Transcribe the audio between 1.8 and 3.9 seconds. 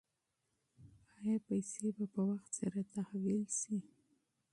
به په وخت سره تحویل شي؟